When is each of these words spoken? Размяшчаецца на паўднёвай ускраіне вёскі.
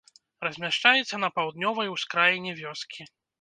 Размяшчаецца 0.45 1.19
на 1.25 1.29
паўднёвай 1.35 1.93
ускраіне 1.97 2.57
вёскі. 2.63 3.09